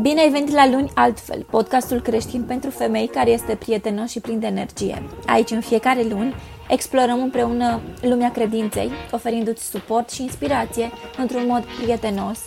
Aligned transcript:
Bine 0.00 0.20
ai 0.20 0.30
venit 0.30 0.50
la 0.50 0.68
Luni 0.68 0.90
Altfel, 0.94 1.42
podcastul 1.50 2.00
creștin 2.00 2.42
pentru 2.42 2.70
femei 2.70 3.06
care 3.06 3.30
este 3.30 3.54
prietenos 3.54 4.10
și 4.10 4.20
plin 4.20 4.38
de 4.38 4.46
energie. 4.46 5.02
Aici, 5.26 5.50
în 5.50 5.60
fiecare 5.60 6.02
luni, 6.02 6.34
explorăm 6.68 7.22
împreună 7.22 7.80
lumea 8.00 8.30
credinței, 8.30 8.90
oferindu-ți 9.10 9.70
suport 9.70 10.10
și 10.10 10.22
inspirație 10.22 10.90
într-un 11.16 11.46
mod 11.46 11.64
prietenos 11.82 12.38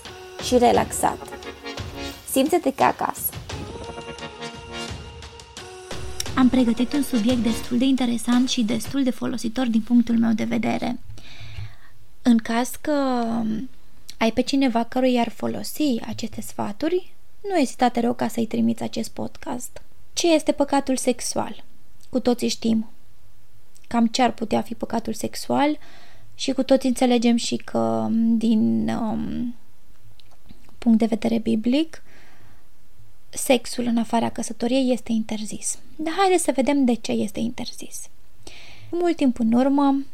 și 0.44 0.58
relaxat. 0.58 1.18
Simte-te 2.30 2.74
ca 2.74 2.86
acasă! 2.86 3.30
Am 6.36 6.50
pregătit 6.50 6.94
un 6.94 7.02
subiect 7.02 7.44
destul 7.44 7.78
de 7.78 7.86
interesant 7.86 8.50
și 8.50 8.64
destul 8.64 9.04
de 9.04 9.12
folositor 9.12 9.68
din 9.68 9.82
punctul 9.82 10.18
meu 10.18 10.32
de 10.32 10.44
vedere. 10.44 11.00
În 12.22 12.38
caz 12.38 12.70
că 12.82 13.26
ai 14.18 14.32
pe 14.32 14.42
cineva 14.42 14.84
căruia 14.84 15.22
ar 15.22 15.30
folosi 15.30 16.00
aceste 16.08 16.42
sfaturi, 16.42 17.14
nu 17.50 17.58
ezita 17.58 17.90
te 17.90 18.00
rog 18.00 18.16
ca 18.16 18.28
să-i 18.28 18.46
trimiți 18.46 18.84
acest 18.84 19.10
podcast. 19.10 19.82
Ce 20.14 20.34
este 20.34 20.52
păcatul 20.52 20.98
sexual? 20.98 21.64
Cu 22.10 22.20
toții 22.20 22.48
știm 22.48 22.88
cam 23.94 24.08
ce 24.08 24.22
ar 24.22 24.32
putea 24.32 24.62
fi 24.62 24.74
păcatul 24.76 25.14
sexual 25.14 25.78
și 26.36 26.52
cu 26.52 26.64
toți 26.64 26.86
înțelegem 26.86 27.36
și 27.36 27.56
că 27.56 28.08
din 28.12 28.90
um, 28.90 29.56
punct 30.78 30.98
de 31.00 31.06
vedere 31.06 31.38
biblic 31.38 32.04
sexul 33.30 33.86
în 33.86 33.98
afara 33.98 34.30
căsătoriei 34.30 34.92
este 34.92 35.12
interzis. 35.12 35.80
Dar 35.96 36.14
haideți 36.18 36.44
să 36.44 36.52
vedem 36.56 36.86
de 36.86 36.94
ce 36.94 37.12
este 37.12 37.40
interzis. 37.40 38.08
Mult 38.92 39.16
timp 39.16 39.40
în 39.40 39.52
urmă, 39.52 40.06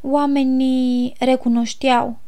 oamenii 0.00 1.14
recunoșteau 1.18 2.18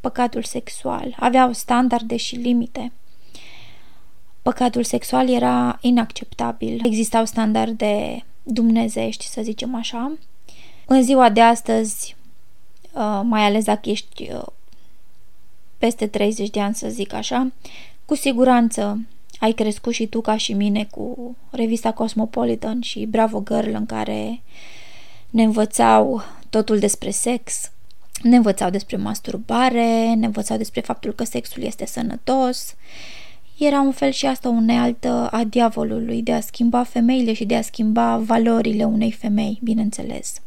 păcatul 0.00 0.42
sexual, 0.42 1.16
aveau 1.18 1.52
standarde 1.52 2.16
și 2.16 2.34
limite– 2.34 2.92
păcatul 4.46 4.84
sexual 4.84 5.28
era 5.28 5.78
inacceptabil. 5.80 6.80
Existau 6.84 7.24
standarde 7.24 8.24
dumnezești, 8.42 9.26
să 9.26 9.40
zicem 9.42 9.74
așa. 9.74 10.12
În 10.86 11.02
ziua 11.02 11.30
de 11.30 11.40
astăzi, 11.40 12.16
uh, 12.92 13.20
mai 13.22 13.42
ales 13.42 13.64
dacă 13.64 13.90
ești 13.90 14.30
uh, 14.32 14.46
peste 15.78 16.06
30 16.06 16.50
de 16.50 16.60
ani, 16.60 16.74
să 16.74 16.88
zic 16.88 17.12
așa, 17.12 17.52
cu 18.04 18.14
siguranță 18.14 19.00
ai 19.40 19.52
crescut 19.52 19.92
și 19.92 20.06
tu 20.06 20.20
ca 20.20 20.36
și 20.36 20.52
mine 20.52 20.84
cu 20.84 21.36
revista 21.50 21.92
Cosmopolitan 21.92 22.80
și 22.80 23.06
Bravo 23.06 23.42
Girl 23.46 23.74
în 23.74 23.86
care 23.86 24.42
ne 25.30 25.42
învățau 25.42 26.24
totul 26.50 26.78
despre 26.78 27.10
sex, 27.10 27.70
ne 28.22 28.36
învățau 28.36 28.70
despre 28.70 28.96
masturbare, 28.96 30.14
ne 30.14 30.26
învățau 30.26 30.56
despre 30.56 30.80
faptul 30.80 31.12
că 31.12 31.24
sexul 31.24 31.62
este 31.62 31.86
sănătos, 31.86 32.74
era 33.58 33.80
un 33.80 33.92
fel 33.92 34.10
și 34.10 34.26
asta 34.26 34.48
o 34.48 34.52
unealtă 34.52 35.28
a 35.30 35.44
diavolului 35.44 36.22
de 36.22 36.32
a 36.32 36.40
schimba 36.40 36.82
femeile 36.82 37.32
și 37.32 37.44
de 37.44 37.56
a 37.56 37.62
schimba 37.62 38.16
valorile 38.16 38.84
unei 38.84 39.12
femei, 39.12 39.58
bineînțeles. 39.62 40.40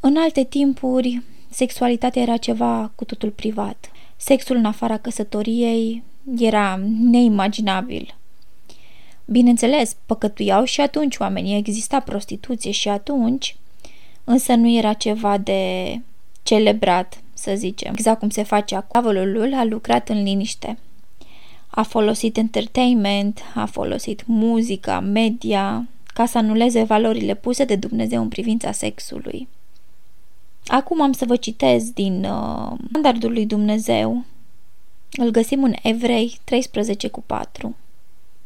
În 0.00 0.16
alte 0.16 0.44
timpuri, 0.44 1.22
sexualitatea 1.50 2.22
era 2.22 2.36
ceva 2.36 2.90
cu 2.94 3.04
totul 3.04 3.30
privat. 3.30 3.90
Sexul 4.16 4.56
în 4.56 4.64
afara 4.64 4.96
căsătoriei 4.96 6.02
era 6.38 6.80
neimaginabil. 7.00 8.14
Bineînțeles, 9.24 9.96
păcătuiau 10.06 10.64
și 10.64 10.80
atunci 10.80 11.16
oamenii, 11.16 11.56
exista 11.56 12.00
prostituție 12.00 12.70
și 12.70 12.88
atunci, 12.88 13.56
însă 14.24 14.54
nu 14.54 14.68
era 14.68 14.92
ceva 14.92 15.38
de 15.38 16.00
celebrat, 16.42 17.20
să 17.34 17.52
zicem. 17.56 17.92
Exact 17.92 18.18
cum 18.18 18.30
se 18.30 18.42
face 18.42 18.74
acum. 18.74 19.00
Diavolul 19.00 19.54
a 19.54 19.64
lucrat 19.64 20.08
în 20.08 20.22
liniște 20.22 20.78
a 21.76 21.82
folosit 21.82 22.36
entertainment, 22.36 23.40
a 23.54 23.64
folosit 23.64 24.22
muzica, 24.26 25.00
media, 25.00 25.88
ca 26.06 26.26
să 26.26 26.38
anuleze 26.38 26.82
valorile 26.82 27.34
puse 27.34 27.64
de 27.64 27.76
Dumnezeu 27.76 28.22
în 28.22 28.28
privința 28.28 28.72
sexului. 28.72 29.48
Acum 30.66 31.02
am 31.02 31.12
să 31.12 31.24
vă 31.24 31.36
citez 31.36 31.90
din 31.90 32.24
uh, 32.24 32.72
standardul 32.88 33.32
lui 33.32 33.46
Dumnezeu. 33.46 34.24
Îl 35.16 35.30
găsim 35.30 35.64
în 35.64 35.74
Evrei 35.82 36.38
13 36.44 37.08
cu 37.08 37.22
4. 37.26 37.76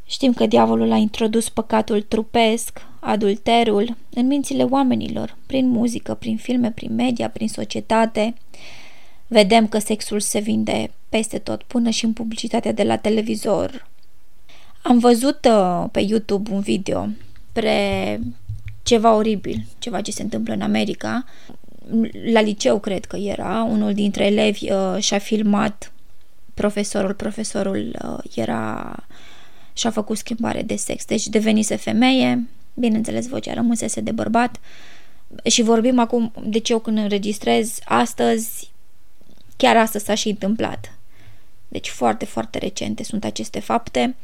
Știm 0.06 0.32
că 0.32 0.46
diavolul 0.46 0.92
a 0.92 0.96
introdus 0.96 1.48
păcatul 1.48 2.02
trupesc, 2.02 2.86
adulterul, 3.00 3.96
în 4.14 4.26
mințile 4.26 4.62
oamenilor, 4.62 5.36
prin 5.46 5.68
muzică, 5.68 6.14
prin 6.14 6.36
filme, 6.36 6.70
prin 6.70 6.94
media, 6.94 7.28
prin 7.28 7.48
societate, 7.48 8.34
Vedem 9.32 9.68
că 9.68 9.78
sexul 9.78 10.20
se 10.20 10.38
vinde 10.38 10.90
peste 11.10 11.38
tot, 11.38 11.62
până 11.62 11.90
și 11.90 12.04
în 12.04 12.12
publicitatea 12.12 12.72
de 12.72 12.82
la 12.82 12.96
televizor. 12.96 13.88
Am 14.82 14.98
văzut 14.98 15.44
uh, 15.44 15.84
pe 15.92 16.00
YouTube 16.00 16.50
un 16.52 16.60
video 16.60 17.08
pre 17.52 18.20
ceva 18.82 19.14
oribil, 19.14 19.64
ceva 19.78 20.00
ce 20.00 20.10
se 20.10 20.22
întâmplă 20.22 20.54
în 20.54 20.60
America. 20.60 21.24
La 22.32 22.40
liceu, 22.40 22.78
cred 22.78 23.04
că 23.04 23.16
era, 23.16 23.66
unul 23.70 23.94
dintre 23.94 24.24
elevi 24.24 24.72
uh, 24.72 24.96
și-a 24.98 25.18
filmat 25.18 25.92
profesorul, 26.54 27.14
profesorul 27.14 27.96
uh, 28.04 28.36
era 28.36 28.94
și-a 29.72 29.90
făcut 29.90 30.16
schimbare 30.16 30.62
de 30.62 30.76
sex, 30.76 31.04
deci 31.04 31.26
devenise 31.26 31.76
femeie, 31.76 32.48
bineînțeles 32.74 33.28
vocea 33.28 33.54
rămâsese 33.54 34.00
de 34.00 34.10
bărbat 34.10 34.60
și 35.44 35.62
vorbim 35.62 35.98
acum, 35.98 36.32
deci 36.44 36.68
eu 36.68 36.78
când 36.78 36.98
înregistrez 36.98 37.78
astăzi 37.84 38.70
Chiar 39.60 39.76
asta 39.76 39.98
s-a 39.98 40.14
și 40.14 40.28
întâmplat. 40.28 40.92
Deci 41.70 41.88
foarte, 41.88 42.24
foarte 42.24 42.58
recente 42.58 43.02
sunt 43.02 43.24
aceste 43.24 43.60
fapte 43.60 44.16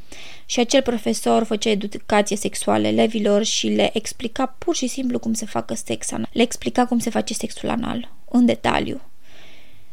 și 0.47 0.61
acel 0.61 0.83
profesor 0.83 1.45
făcea 1.45 1.71
educație 1.71 2.37
sexuală 2.37 2.87
elevilor 2.87 3.45
și 3.45 3.69
le 3.69 3.91
explica 3.93 4.47
pur 4.59 4.75
și 4.75 4.87
simplu 4.87 5.19
cum 5.19 5.33
se 5.33 5.47
facă 5.47 5.75
sex 5.75 6.13
anal. 6.13 6.29
Le 6.33 6.43
explica 6.43 6.87
cum 6.87 6.99
se 6.99 7.11
face 7.11 7.35
sexul 7.35 7.69
anal, 7.69 8.13
în 8.31 8.47
detaliu. 8.47 9.01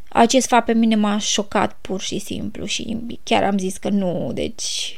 Acest 0.10 0.48
fapt 0.48 0.66
pe 0.66 0.74
mine 0.74 0.96
m-a 0.96 1.18
șocat 1.18 1.78
pur 1.82 2.02
și 2.02 2.20
simplu 2.20 2.66
și 2.66 2.98
chiar 3.24 3.44
am 3.44 3.58
zis 3.58 3.78
că 3.78 3.90
nu, 3.90 4.32
deci 4.34 4.98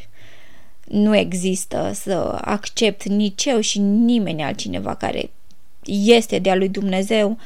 nu 0.83 1.16
există 1.16 1.91
să 1.93 2.37
accept 2.41 3.03
nici 3.03 3.45
eu 3.45 3.59
și 3.59 3.79
nimeni 3.79 4.43
altcineva 4.43 4.95
care 4.95 5.31
este 6.05 6.39
de-a 6.39 6.55
lui 6.55 6.69
Dumnezeu 6.69 7.37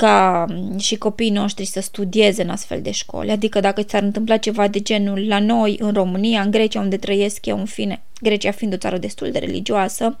ca 0.00 0.46
și 0.78 0.96
copiii 0.96 1.30
noștri 1.30 1.64
să 1.64 1.80
studieze 1.80 2.42
în 2.42 2.50
astfel 2.50 2.82
de 2.82 2.90
școli. 2.90 3.30
Adică 3.30 3.60
dacă 3.60 3.82
ți-ar 3.82 4.02
întâmpla 4.02 4.36
ceva 4.36 4.68
de 4.68 4.80
genul 4.80 5.26
la 5.26 5.38
noi, 5.38 5.76
în 5.78 5.92
România, 5.92 6.42
în 6.42 6.50
Grecia, 6.50 6.80
unde 6.80 6.96
trăiesc 6.96 7.46
eu, 7.46 7.58
în 7.58 7.64
fine, 7.64 8.02
Grecia 8.20 8.50
fiind 8.50 8.72
o 8.72 8.76
țară 8.76 8.98
destul 8.98 9.30
de 9.30 9.38
religioasă, 9.38 10.18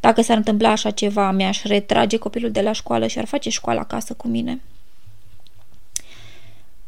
dacă 0.00 0.22
s-ar 0.22 0.36
întâmpla 0.36 0.70
așa 0.70 0.90
ceva, 0.90 1.30
mi-aș 1.30 1.62
retrage 1.62 2.16
copilul 2.16 2.50
de 2.50 2.60
la 2.60 2.72
școală 2.72 3.06
și 3.06 3.18
ar 3.18 3.24
face 3.24 3.50
școala 3.50 3.80
acasă 3.80 4.14
cu 4.14 4.28
mine. 4.28 4.60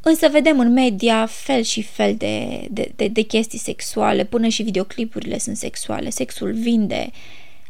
Însă 0.00 0.28
vedem 0.28 0.58
în 0.58 0.72
media 0.72 1.26
fel 1.26 1.62
și 1.62 1.82
fel 1.82 2.14
de, 2.14 2.66
de, 2.70 2.92
de, 2.96 3.08
de 3.08 3.20
chestii 3.20 3.58
sexuale, 3.58 4.24
până 4.24 4.48
și 4.48 4.62
videoclipurile 4.62 5.38
sunt 5.38 5.56
sexuale, 5.56 6.10
sexul 6.10 6.52
vinde. 6.52 7.10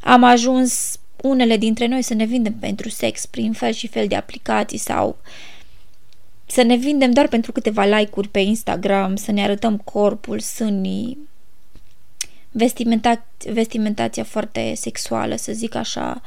Am 0.00 0.24
ajuns 0.24 0.98
unele 1.22 1.56
dintre 1.56 1.86
noi 1.86 2.02
să 2.02 2.14
ne 2.14 2.24
vindem 2.24 2.54
pentru 2.54 2.88
sex 2.88 3.26
prin 3.26 3.52
fel 3.52 3.72
și 3.72 3.86
fel 3.86 4.06
de 4.06 4.14
aplicații 4.14 4.78
sau 4.78 5.16
să 6.46 6.62
ne 6.62 6.76
vindem 6.76 7.10
doar 7.10 7.28
pentru 7.28 7.52
câteva 7.52 7.84
like-uri 7.84 8.28
pe 8.28 8.38
Instagram, 8.38 9.16
să 9.16 9.32
ne 9.32 9.42
arătăm 9.42 9.76
corpul, 9.76 10.40
sânii, 10.40 11.18
vestimenta- 12.50 13.26
vestimentația 13.52 14.24
foarte 14.24 14.74
sexuală, 14.74 15.36
să 15.36 15.52
zic 15.52 15.74
așa, 15.74 16.22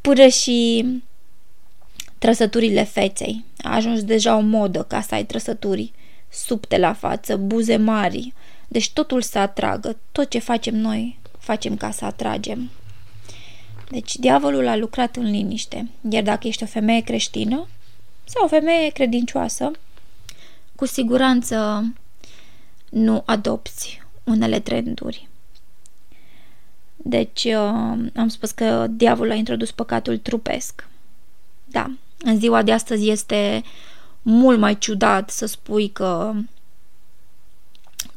până 0.00 0.26
și 0.26 0.86
trăsăturile 2.18 2.84
feței. 2.84 3.44
A 3.62 3.74
ajuns 3.74 4.04
deja 4.04 4.36
o 4.36 4.40
modă 4.40 4.82
ca 4.82 5.00
să 5.00 5.14
ai 5.14 5.24
trăsături 5.24 5.92
subte 6.28 6.78
la 6.78 6.92
față, 6.92 7.36
buze 7.36 7.76
mari. 7.76 8.32
Deci 8.68 8.90
totul 8.90 9.22
să 9.22 9.38
atragă. 9.38 9.98
Tot 10.12 10.30
ce 10.30 10.38
facem 10.38 10.76
noi, 10.76 11.18
facem 11.38 11.76
ca 11.76 11.90
să 11.90 12.04
atragem. 12.04 12.70
Deci 13.90 14.16
diavolul 14.16 14.68
a 14.68 14.76
lucrat 14.76 15.16
în 15.16 15.30
liniște, 15.30 15.88
iar 16.10 16.22
dacă 16.22 16.46
ești 16.46 16.62
o 16.62 16.66
femeie 16.66 17.00
creștină 17.00 17.66
sau 18.24 18.44
o 18.44 18.48
femeie 18.48 18.90
credincioasă, 18.90 19.70
cu 20.74 20.86
siguranță 20.86 21.84
nu 22.90 23.22
adopți 23.26 24.02
unele 24.24 24.60
trenduri. 24.60 25.28
Deci 26.96 27.44
uh, 27.44 28.08
am 28.14 28.28
spus 28.28 28.50
că 28.50 28.86
diavolul 28.90 29.32
a 29.32 29.34
introdus 29.34 29.70
păcatul 29.70 30.18
trupesc. 30.18 30.88
Da, 31.64 31.90
în 32.18 32.38
ziua 32.38 32.62
de 32.62 32.72
astăzi 32.72 33.08
este 33.08 33.62
mult 34.22 34.58
mai 34.58 34.78
ciudat 34.78 35.30
să 35.30 35.46
spui 35.46 35.88
că 35.88 36.32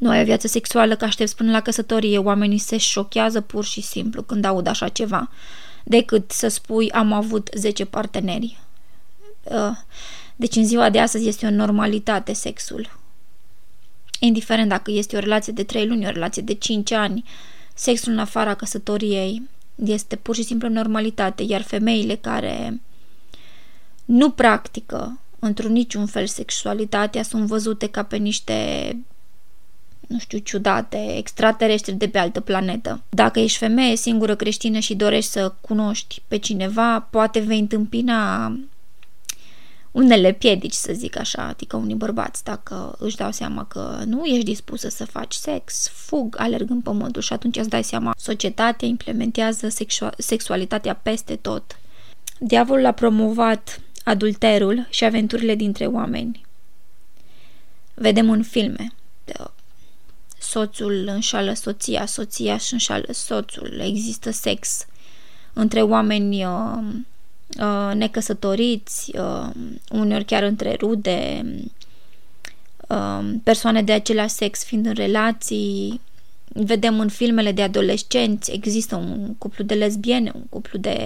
nu 0.04 0.10
ai 0.10 0.20
o 0.20 0.24
viață 0.24 0.46
sexuală, 0.46 0.96
că 0.96 1.04
aștepți 1.04 1.36
până 1.36 1.50
la 1.50 1.60
căsătorie. 1.60 2.18
Oamenii 2.18 2.58
se 2.58 2.76
șochează 2.76 3.40
pur 3.40 3.64
și 3.64 3.80
simplu 3.80 4.22
când 4.22 4.44
aud 4.44 4.66
așa 4.66 4.88
ceva 4.88 5.30
decât 5.84 6.30
să 6.30 6.48
spui 6.48 6.90
am 6.90 7.12
avut 7.12 7.48
10 7.54 7.84
parteneri. 7.84 8.58
Uh, 9.42 9.76
deci 10.36 10.56
în 10.56 10.66
ziua 10.66 10.90
de 10.90 11.00
astăzi 11.00 11.28
este 11.28 11.46
o 11.46 11.50
normalitate 11.50 12.32
sexul. 12.32 12.98
indiferent 14.18 14.68
dacă 14.68 14.90
este 14.90 15.16
o 15.16 15.18
relație 15.18 15.52
de 15.52 15.62
3 15.62 15.86
luni, 15.86 16.06
o 16.06 16.10
relație 16.10 16.42
de 16.42 16.54
5 16.54 16.90
ani, 16.90 17.24
sexul 17.74 18.12
în 18.12 18.18
afara 18.18 18.54
căsătoriei 18.54 19.42
este 19.84 20.16
pur 20.16 20.34
și 20.34 20.42
simplu 20.42 20.68
normalitate, 20.68 21.42
iar 21.42 21.62
femeile 21.62 22.14
care 22.14 22.80
nu 24.04 24.30
practică 24.30 25.18
într-un 25.38 25.72
niciun 25.72 26.06
fel 26.06 26.26
sexualitatea 26.26 27.22
sunt 27.22 27.46
văzute 27.46 27.86
ca 27.86 28.02
pe 28.02 28.16
niște 28.16 28.98
nu 30.08 30.18
știu, 30.18 30.38
ciudate, 30.38 31.16
extraterestri 31.16 31.92
de 31.92 32.08
pe 32.08 32.18
altă 32.18 32.40
planetă. 32.40 33.02
Dacă 33.08 33.40
ești 33.40 33.58
femeie 33.58 33.96
singură 33.96 34.36
creștină 34.36 34.78
și 34.78 34.94
dorești 34.94 35.30
să 35.30 35.54
cunoști 35.60 36.22
pe 36.28 36.36
cineva, 36.36 37.00
poate 37.00 37.40
vei 37.40 37.58
întâmpina 37.58 38.52
unele 39.94 40.32
piedici, 40.32 40.72
să 40.72 40.92
zic 40.92 41.18
așa, 41.18 41.42
adică 41.42 41.76
unii 41.76 41.94
bărbați, 41.94 42.44
dacă 42.44 42.96
își 42.98 43.16
dau 43.16 43.30
seama 43.30 43.64
că 43.64 44.02
nu 44.06 44.24
ești 44.24 44.44
dispusă 44.44 44.88
să 44.88 45.04
faci 45.04 45.34
sex, 45.34 45.88
fug, 45.88 46.34
alerg 46.38 46.70
în 46.70 46.80
pământul 46.80 47.22
și 47.22 47.32
atunci 47.32 47.56
îți 47.56 47.68
dai 47.68 47.84
seama, 47.84 48.14
societatea 48.18 48.88
implementează 48.88 49.68
sexu- 49.68 50.14
sexualitatea 50.18 50.94
peste 50.94 51.36
tot. 51.36 51.78
Diavolul 52.38 52.86
a 52.86 52.92
promovat 52.92 53.80
adulterul 54.04 54.86
și 54.90 55.04
aventurile 55.04 55.54
dintre 55.54 55.86
oameni. 55.86 56.46
Vedem 57.94 58.30
în 58.30 58.42
filme. 58.42 58.92
Soțul 60.38 61.04
înșală 61.06 61.52
soția, 61.52 62.06
soția 62.06 62.54
își 62.54 62.72
înșală 62.72 63.12
soțul, 63.12 63.80
există 63.84 64.30
sex 64.30 64.86
între 65.52 65.82
oameni 65.82 66.44
uh, 66.44 66.78
uh, 67.60 67.94
necăsătoriți, 67.94 69.16
uh, 69.18 69.50
uneori 69.90 70.24
chiar 70.24 70.42
între 70.42 70.76
rude, 70.80 71.44
uh, 72.88 73.32
persoane 73.42 73.82
de 73.82 73.92
același 73.92 74.34
sex 74.34 74.64
fiind 74.64 74.86
în 74.86 74.94
relații. 74.94 76.00
Vedem 76.48 77.00
în 77.00 77.08
filmele 77.08 77.52
de 77.52 77.62
adolescenți, 77.62 78.50
există 78.50 78.96
un 78.96 79.34
cuplu 79.38 79.64
de 79.64 79.74
lesbiene, 79.74 80.30
un 80.34 80.44
cuplu 80.48 80.78
de 80.78 80.98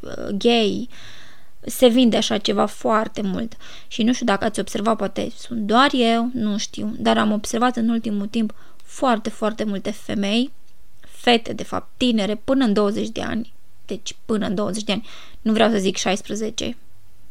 uh, 0.00 0.28
gay, 0.38 0.88
se 1.66 1.88
vinde 1.88 2.16
așa 2.16 2.38
ceva 2.38 2.66
foarte 2.66 3.22
mult. 3.22 3.56
Și 3.88 4.02
nu 4.02 4.12
știu 4.12 4.26
dacă 4.26 4.44
ați 4.44 4.60
observat, 4.60 4.96
poate 4.96 5.32
sunt 5.36 5.60
doar 5.60 5.88
eu, 5.92 6.30
nu 6.32 6.58
știu, 6.58 6.94
dar 6.98 7.18
am 7.18 7.32
observat 7.32 7.76
în 7.76 7.88
ultimul 7.88 8.26
timp 8.26 8.54
foarte, 8.82 9.30
foarte 9.30 9.64
multe 9.64 9.90
femei, 9.90 10.50
fete, 11.00 11.52
de 11.52 11.62
fapt, 11.62 11.88
tinere, 11.96 12.34
până 12.34 12.64
în 12.64 12.72
20 12.72 13.08
de 13.08 13.22
ani, 13.22 13.52
deci 13.86 14.16
până 14.24 14.46
în 14.46 14.54
20 14.54 14.82
de 14.82 14.92
ani, 14.92 15.06
nu 15.40 15.52
vreau 15.52 15.70
să 15.70 15.78
zic 15.78 15.96
16 15.96 16.76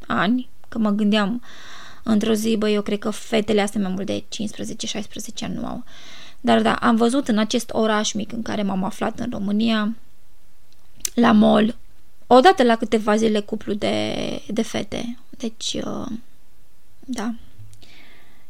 ani, 0.07 0.50
că 0.69 0.77
mă 0.77 0.89
gândeam 0.89 1.44
într-o 2.04 2.34
zi, 2.34 2.56
bă, 2.57 2.69
eu 2.69 2.81
cred 2.81 3.00
că 3.00 3.10
fetele 3.10 3.62
astea 3.62 3.81
mai 3.81 3.92
mult 3.92 4.06
de 4.06 4.24
15-16 4.24 4.25
ani 5.39 5.54
nu 5.54 5.66
au. 5.66 5.84
Dar 6.42 6.62
da, 6.62 6.74
am 6.74 6.95
văzut 6.95 7.27
în 7.27 7.38
acest 7.38 7.69
oraș 7.74 8.13
mic 8.13 8.31
în 8.31 8.42
care 8.42 8.63
m-am 8.63 8.84
aflat 8.84 9.19
în 9.19 9.30
România, 9.31 9.95
la 11.13 11.31
mall, 11.31 11.75
odată 12.36 12.63
la 12.63 12.75
câteva 12.75 13.16
zile 13.16 13.39
cuplu 13.39 13.74
de, 13.74 14.16
de 14.48 14.62
fete. 14.62 15.18
Deci, 15.30 15.78
uh, 15.86 16.07
da, 17.06 17.33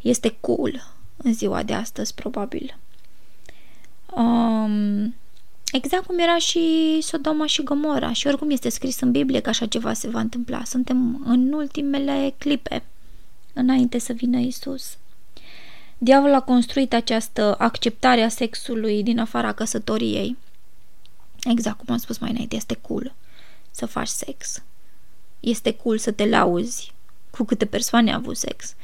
este 0.01 0.37
cool 0.39 0.93
în 1.17 1.33
ziua 1.33 1.63
de 1.63 1.73
astăzi, 1.73 2.13
probabil. 2.13 2.77
Um, 4.15 5.15
exact 5.71 6.05
cum 6.05 6.19
era 6.19 6.37
și 6.37 6.97
Sodoma 7.01 7.45
și 7.45 7.63
Gomora 7.63 8.13
și 8.13 8.27
oricum 8.27 8.49
este 8.49 8.69
scris 8.69 8.99
în 8.99 9.11
Biblie 9.11 9.39
că 9.39 9.49
așa 9.49 9.65
ceva 9.65 9.93
se 9.93 10.09
va 10.09 10.19
întâmpla. 10.19 10.63
Suntem 10.63 11.21
în 11.25 11.53
ultimele 11.53 12.33
clipe 12.37 12.83
înainte 13.53 13.97
să 13.97 14.13
vină 14.13 14.37
Isus. 14.37 14.97
Diavolul 15.97 16.35
a 16.35 16.41
construit 16.41 16.93
această 16.93 17.55
acceptare 17.57 18.21
a 18.21 18.29
sexului 18.29 19.03
din 19.03 19.19
afara 19.19 19.51
căsătoriei. 19.51 20.37
Exact 21.43 21.77
cum 21.77 21.93
am 21.93 21.97
spus 21.97 22.17
mai 22.17 22.29
înainte, 22.29 22.55
este 22.55 22.77
cool 22.81 23.13
să 23.71 23.85
faci 23.85 24.07
sex. 24.07 24.63
Este 25.39 25.73
cool 25.73 25.97
să 25.97 26.11
te 26.11 26.25
lauzi 26.25 26.91
cu 27.29 27.43
câte 27.43 27.65
persoane 27.65 28.11
a 28.11 28.15
avut 28.15 28.37
sex. 28.37 28.75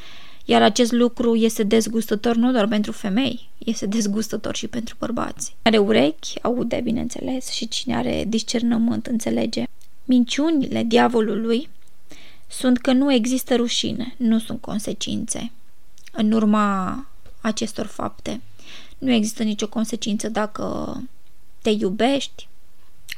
Iar 0.46 0.62
acest 0.62 0.92
lucru 0.92 1.36
este 1.36 1.64
dezgustător 1.64 2.36
nu 2.36 2.52
doar 2.52 2.68
pentru 2.68 2.92
femei, 2.92 3.50
este 3.58 3.86
dezgustător 3.86 4.56
și 4.56 4.68
pentru 4.68 4.96
bărbați. 5.00 5.56
Are 5.62 5.78
urechi, 5.78 6.42
aude, 6.42 6.82
bineînțeles, 6.84 7.50
și 7.50 7.68
cine 7.68 7.96
are 7.96 8.24
discernământ 8.28 9.08
înțelege. 9.08 9.64
Minciunile 10.06 10.84
diavolului 10.84 11.70
sunt 12.48 12.78
că 12.78 12.92
nu 12.92 13.14
există 13.14 13.56
rușine, 13.56 14.16
nu 14.18 14.40
sunt 14.40 14.62
consecințe. 14.62 15.52
În 16.12 16.32
urma 16.32 17.06
acestor 17.42 17.86
fapte, 17.86 18.42
nu 18.98 19.12
există 19.12 19.44
nicio 19.44 19.68
consecință 19.68 20.30
dacă 20.30 20.96
te 21.62 21.70
iubești, 21.70 22.48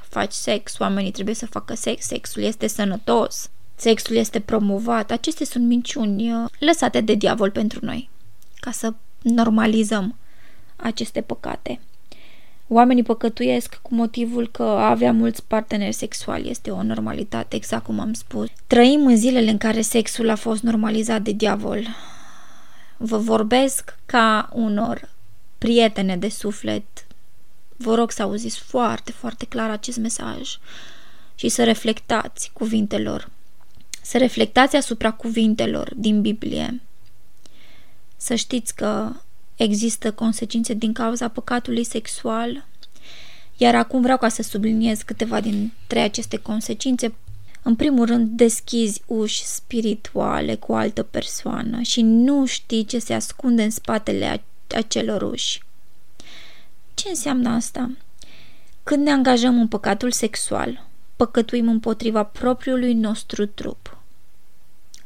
faci 0.09 0.31
sex, 0.31 0.79
oamenii 0.79 1.11
trebuie 1.11 1.35
să 1.35 1.45
facă 1.45 1.73
sex, 1.73 2.05
sexul 2.05 2.41
este 2.41 2.67
sănătos, 2.67 3.49
sexul 3.75 4.15
este 4.15 4.39
promovat. 4.39 5.11
Acestea 5.11 5.45
sunt 5.45 5.65
minciuni 5.65 6.33
uh, 6.33 6.49
lăsate 6.59 7.01
de 7.01 7.13
diavol 7.13 7.51
pentru 7.51 7.79
noi, 7.85 8.09
ca 8.59 8.71
să 8.71 8.93
normalizăm 9.21 10.15
aceste 10.75 11.21
păcate. 11.21 11.79
Oamenii 12.71 13.03
păcătuiesc 13.03 13.79
cu 13.81 13.95
motivul 13.95 14.47
că 14.47 14.63
avea 14.63 15.11
mulți 15.11 15.43
parteneri 15.47 15.93
sexuali. 15.93 16.49
Este 16.49 16.71
o 16.71 16.83
normalitate, 16.83 17.55
exact 17.55 17.83
cum 17.83 17.99
am 17.99 18.13
spus. 18.13 18.47
Trăim 18.67 19.05
în 19.05 19.17
zilele 19.17 19.49
în 19.49 19.57
care 19.57 19.81
sexul 19.81 20.29
a 20.29 20.35
fost 20.35 20.61
normalizat 20.61 21.21
de 21.21 21.31
diavol. 21.31 21.87
Vă 22.97 23.17
vorbesc 23.17 23.97
ca 24.05 24.49
unor 24.53 25.09
prietene 25.57 26.17
de 26.17 26.29
suflet. 26.29 26.98
Vă 27.81 27.95
rog 27.95 28.11
să 28.11 28.21
auziți 28.21 28.59
foarte, 28.59 29.11
foarte 29.11 29.45
clar 29.45 29.69
acest 29.69 29.97
mesaj 29.97 30.57
și 31.35 31.49
să 31.49 31.63
reflectați 31.63 32.49
cuvintelor 32.53 33.29
să 34.09 34.17
reflectați 34.17 34.75
asupra 34.75 35.11
cuvintelor 35.11 35.93
din 35.95 36.21
Biblie. 36.21 36.81
Să 38.17 38.35
știți 38.35 38.75
că 38.75 39.11
există 39.55 40.11
consecințe 40.11 40.73
din 40.73 40.93
cauza 40.93 41.27
păcatului 41.27 41.83
sexual, 41.83 42.65
iar 43.57 43.75
acum 43.75 44.01
vreau 44.01 44.17
ca 44.17 44.29
să 44.29 44.41
subliniez 44.41 45.01
câteva 45.01 45.39
dintre 45.39 45.99
aceste 45.99 46.37
consecințe. 46.37 47.13
În 47.63 47.75
primul 47.75 48.05
rând, 48.05 48.27
deschizi 48.29 49.01
uși 49.05 49.45
spirituale 49.45 50.55
cu 50.55 50.71
o 50.71 50.75
altă 50.75 51.03
persoană 51.03 51.81
și 51.81 52.01
nu 52.01 52.45
știi 52.45 52.85
ce 52.85 52.99
se 52.99 53.13
ascunde 53.13 53.63
în 53.63 53.69
spatele 53.69 54.43
acelor 54.67 55.21
uși. 55.21 55.61
Ce 56.99 57.09
înseamnă 57.09 57.49
asta? 57.49 57.91
Când 58.83 59.03
ne 59.03 59.11
angajăm 59.11 59.59
în 59.59 59.67
păcatul 59.67 60.11
sexual, 60.11 60.87
păcătuim 61.15 61.69
împotriva 61.69 62.23
propriului 62.23 62.93
nostru 62.93 63.45
trup 63.45 63.97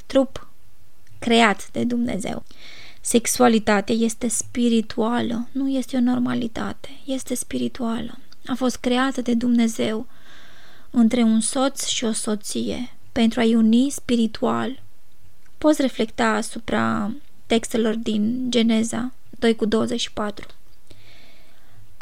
trup 0.05 0.47
creat 1.19 1.71
de 1.71 1.83
Dumnezeu. 1.83 2.43
Sexualitatea 3.01 3.95
este 3.95 4.27
spirituală, 4.27 5.47
nu 5.51 5.69
este 5.69 5.97
o 5.97 5.99
normalitate, 5.99 6.89
este 7.05 7.35
spirituală. 7.35 8.17
A 8.45 8.53
fost 8.55 8.75
creată 8.75 9.21
de 9.21 9.33
Dumnezeu 9.33 10.07
între 10.89 11.21
un 11.21 11.39
soț 11.39 11.85
și 11.85 12.03
o 12.03 12.11
soție 12.11 12.93
pentru 13.11 13.39
a-i 13.39 13.55
uni 13.55 13.89
spiritual. 13.89 14.81
Poți 15.57 15.81
reflecta 15.81 16.27
asupra 16.27 17.11
textelor 17.45 17.95
din 17.95 18.45
Geneza 18.49 19.13
2 19.39 19.55
cu 19.55 19.65
24. 19.65 20.47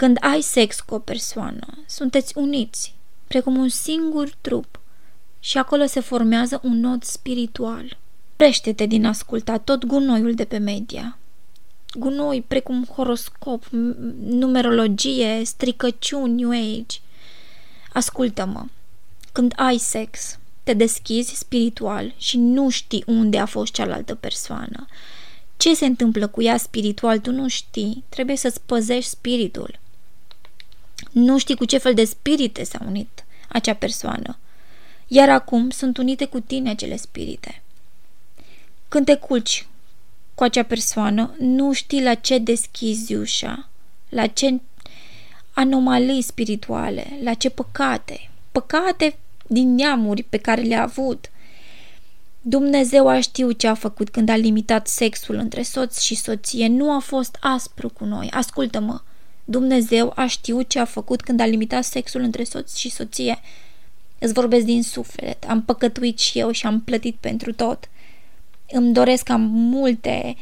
Când 0.02 0.18
ai 0.20 0.42
sex 0.42 0.80
cu 0.80 0.94
o 0.94 1.00
persoană, 1.00 1.84
sunteți 1.88 2.38
uniți, 2.38 2.96
precum 3.28 3.58
un 3.58 3.70
singur 3.70 4.36
trup, 4.42 4.80
și 5.40 5.58
acolo 5.58 5.86
se 5.86 6.00
formează 6.00 6.60
un 6.64 6.80
nod 6.80 7.04
spiritual. 7.04 7.98
Prește-te 8.36 8.86
din 8.86 9.06
asculta 9.06 9.58
tot 9.58 9.86
gunoiul 9.86 10.34
de 10.34 10.46
pe 10.46 10.58
media. 10.58 11.18
Gunoi 11.94 12.42
precum 12.42 12.84
horoscop, 12.84 13.66
numerologie, 14.26 15.42
stricăciuni, 15.44 16.42
New 16.42 16.50
Age. 16.50 16.98
Ascultă-mă. 17.94 18.66
Când 19.32 19.54
ai 19.56 19.78
sex, 19.78 20.40
te 20.64 20.74
deschizi 20.74 21.36
spiritual 21.36 22.14
și 22.18 22.38
nu 22.38 22.70
știi 22.70 23.04
unde 23.08 23.38
a 23.38 23.46
fost 23.46 23.74
cealaltă 23.74 24.16
persoană. 24.16 24.86
Ce 25.58 25.76
se 25.76 25.86
întâmplă 25.86 26.28
cu 26.28 26.42
ea 26.42 26.58
spiritual, 26.58 27.20
tu 27.20 27.32
nu 27.32 27.48
știi. 27.48 28.04
Trebuie 28.10 28.36
să-ți 28.36 28.62
păzești 28.66 29.10
spiritul. 29.10 29.80
Nu 31.12 31.38
știi 31.38 31.56
cu 31.56 31.66
ce 31.66 31.78
fel 31.78 31.94
de 31.94 32.06
spirite 32.06 32.64
s-a 32.64 32.80
unit 32.88 33.26
acea 33.48 33.74
persoană. 33.74 34.38
Iar 35.08 35.30
acum 35.30 35.70
sunt 35.70 35.98
unite 35.98 36.26
cu 36.26 36.40
tine 36.40 36.70
acele 36.70 36.96
spirite. 36.96 37.62
Când 38.88 39.06
te 39.06 39.16
culci 39.16 39.68
cu 40.36 40.44
acea 40.44 40.64
persoană, 40.64 41.36
nu 41.40 41.74
știi 41.74 42.04
la 42.04 42.14
ce 42.14 42.38
deschizi 42.38 43.16
ușa, 43.16 43.70
la 44.10 44.28
ce 44.28 44.60
anomalii 45.54 46.22
spirituale, 46.22 47.20
la 47.24 47.34
ce 47.34 47.50
păcate, 47.50 48.30
păcate 48.52 49.18
din 49.48 49.76
neamuri 49.76 50.24
pe 50.24 50.38
care 50.38 50.62
le-a 50.62 50.82
avut. 50.82 51.30
Dumnezeu 52.42 53.08
a 53.08 53.20
știut 53.20 53.60
ce 53.60 53.68
a 53.68 53.74
făcut 53.74 54.10
când 54.10 54.30
a 54.30 54.36
limitat 54.36 54.88
sexul 54.88 55.36
între 55.36 55.62
soț 55.62 56.00
și 56.00 56.16
soție. 56.16 56.68
Nu 56.68 56.96
a 56.96 57.00
fost 57.00 57.38
aspru 57.40 57.90
cu 57.90 58.06
noi. 58.06 58.30
Ascultă-mă. 58.30 59.02
Dumnezeu 59.52 60.12
a 60.16 60.26
știut 60.26 60.70
ce 60.70 60.80
a 60.80 60.86
făcut 60.86 61.22
când 61.22 61.40
a 61.40 61.46
limitat 61.46 61.84
sexul 61.84 62.22
între 62.22 62.44
soț 62.44 62.76
și 62.76 62.90
soție. 62.90 63.40
Îți 64.20 64.34
vorbesc 64.34 64.66
din 64.66 64.84
suflet. 64.84 65.46
Am 65.48 65.64
păcătuit 65.64 66.20
și 66.20 66.40
eu 66.40 66.52
și 66.52 66.66
am 66.66 66.82
plătit 66.82 67.16
pentru 67.20 67.54
tot. 67.54 67.90
Îmi 68.72 68.94
doresc 68.94 69.24
ca 69.24 69.36
multe 69.50 70.36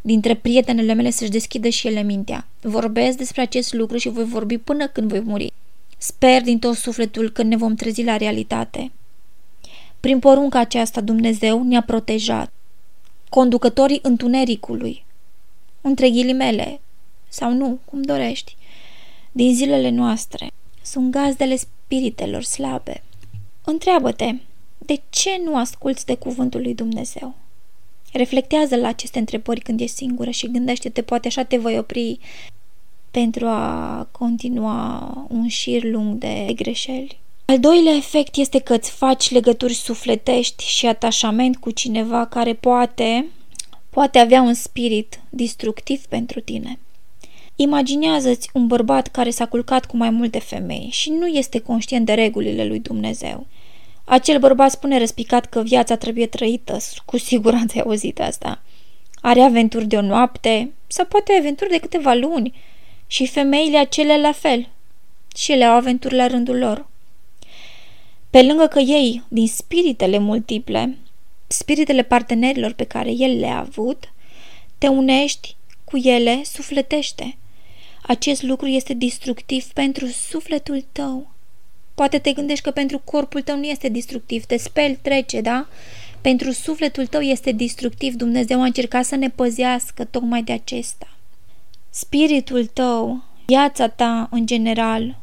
dintre 0.00 0.34
prietenele 0.34 0.92
mele 0.92 1.10
să-și 1.10 1.30
deschidă 1.30 1.68
și 1.68 1.86
ele 1.86 2.02
mintea. 2.02 2.46
Vorbesc 2.60 3.16
despre 3.16 3.40
acest 3.40 3.72
lucru 3.72 3.96
și 3.96 4.08
voi 4.08 4.24
vorbi 4.24 4.58
până 4.58 4.88
când 4.88 5.08
voi 5.08 5.20
muri. 5.20 5.52
Sper 5.98 6.42
din 6.42 6.58
tot 6.58 6.74
sufletul 6.74 7.30
că 7.30 7.42
ne 7.42 7.56
vom 7.56 7.74
trezi 7.74 8.04
la 8.04 8.16
realitate. 8.16 8.92
Prin 10.00 10.18
porunca 10.18 10.58
aceasta 10.58 11.00
Dumnezeu 11.00 11.62
ne-a 11.62 11.82
protejat. 11.82 12.52
Conducătorii 13.28 13.98
întunericului, 14.02 15.04
între 15.80 16.10
ghilimele, 16.10 16.80
sau 17.30 17.52
nu, 17.52 17.78
cum 17.84 18.02
dorești, 18.02 18.56
din 19.32 19.54
zilele 19.54 19.90
noastre, 19.90 20.50
sunt 20.82 21.10
gazdele 21.10 21.56
spiritelor 21.56 22.42
slabe. 22.42 23.02
Întreabă-te, 23.64 24.34
de 24.78 25.00
ce 25.10 25.40
nu 25.44 25.56
asculți 25.56 26.06
de 26.06 26.14
cuvântul 26.14 26.60
lui 26.60 26.74
Dumnezeu? 26.74 27.34
Reflectează 28.12 28.76
la 28.76 28.88
aceste 28.88 29.18
întrebări 29.18 29.60
când 29.60 29.80
ești 29.80 29.96
singură 29.96 30.30
și 30.30 30.50
gândește-te, 30.50 31.02
poate 31.02 31.26
așa 31.26 31.42
te 31.42 31.56
voi 31.56 31.78
opri 31.78 32.18
pentru 33.10 33.46
a 33.46 34.08
continua 34.10 35.14
un 35.28 35.48
șir 35.48 35.84
lung 35.84 36.18
de 36.18 36.52
greșeli. 36.54 37.18
Al 37.44 37.60
doilea 37.60 37.94
efect 37.94 38.36
este 38.36 38.58
că 38.58 38.74
îți 38.74 38.90
faci 38.90 39.30
legături 39.30 39.74
sufletești 39.74 40.64
și 40.64 40.86
atașament 40.86 41.56
cu 41.56 41.70
cineva 41.70 42.26
care 42.26 42.54
poate, 42.54 43.26
poate 43.90 44.18
avea 44.18 44.42
un 44.42 44.54
spirit 44.54 45.20
destructiv 45.28 46.04
pentru 46.04 46.40
tine. 46.40 46.78
Imaginează-ți 47.62 48.50
un 48.52 48.66
bărbat 48.66 49.06
care 49.06 49.30
s-a 49.30 49.46
culcat 49.46 49.86
cu 49.86 49.96
mai 49.96 50.10
multe 50.10 50.38
femei 50.38 50.88
și 50.90 51.10
nu 51.10 51.26
este 51.26 51.58
conștient 51.58 52.06
de 52.06 52.12
regulile 52.12 52.64
lui 52.64 52.78
Dumnezeu. 52.78 53.46
Acel 54.04 54.38
bărbat 54.38 54.70
spune 54.70 54.98
răspicat 54.98 55.46
că 55.46 55.62
viața 55.62 55.96
trebuie 55.96 56.26
trăită, 56.26 56.78
cu 57.04 57.18
siguranță 57.18 57.72
ai 57.76 57.82
auzit 57.86 58.20
asta. 58.20 58.62
Are 59.20 59.40
aventuri 59.40 59.86
de 59.86 59.96
o 59.96 60.00
noapte 60.00 60.72
sau 60.86 61.04
poate 61.04 61.32
aventuri 61.38 61.70
de 61.70 61.78
câteva 61.78 62.14
luni 62.14 62.54
și 63.06 63.26
femeile 63.26 63.78
acelea 63.78 64.16
la 64.16 64.32
fel. 64.32 64.68
Și 65.36 65.52
ele 65.52 65.64
au 65.64 65.76
aventuri 65.76 66.14
la 66.14 66.26
rândul 66.26 66.58
lor. 66.58 66.86
Pe 68.30 68.42
lângă 68.42 68.66
că 68.66 68.78
ei, 68.78 69.22
din 69.28 69.48
spiritele 69.48 70.18
multiple, 70.18 70.96
spiritele 71.46 72.02
partenerilor 72.02 72.72
pe 72.72 72.84
care 72.84 73.10
el 73.10 73.38
le-a 73.38 73.58
avut, 73.58 74.12
te 74.78 74.88
unești 74.88 75.56
cu 75.84 75.96
ele 75.96 76.40
sufletește. 76.44 77.34
Acest 78.10 78.42
lucru 78.42 78.66
este 78.66 78.94
destructiv 78.94 79.64
pentru 79.64 80.06
sufletul 80.06 80.84
tău. 80.92 81.30
Poate 81.94 82.18
te 82.18 82.32
gândești 82.32 82.64
că 82.64 82.70
pentru 82.70 82.98
corpul 82.98 83.42
tău 83.42 83.56
nu 83.56 83.64
este 83.64 83.88
destructiv, 83.88 84.44
te 84.44 84.56
speli, 84.56 84.98
trece, 85.02 85.40
da? 85.40 85.66
Pentru 86.20 86.50
sufletul 86.50 87.06
tău 87.06 87.20
este 87.20 87.52
destructiv. 87.52 88.14
Dumnezeu 88.14 88.60
a 88.60 88.64
încercat 88.64 89.04
să 89.04 89.16
ne 89.16 89.28
păzească 89.28 90.04
tocmai 90.04 90.42
de 90.42 90.52
acesta. 90.52 91.08
Spiritul 91.90 92.66
tău, 92.66 93.22
viața 93.46 93.88
ta 93.88 94.28
în 94.30 94.46
general, 94.46 95.16